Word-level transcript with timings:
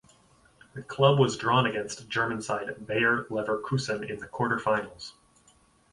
The 0.73 0.81
club 0.81 1.19
was 1.19 1.37
drawn 1.37 1.67
against 1.67 2.09
German 2.09 2.41
side 2.41 2.87
Bayer 2.87 3.25
Leverkusen 3.25 4.03
in 4.09 4.17
the 4.19 4.25
quarter-finals. 4.25 5.13